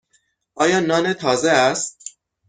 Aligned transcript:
آیا 0.55 0.79
نان 0.79 1.13
تازه 1.13 1.49
است؟ 1.51 2.05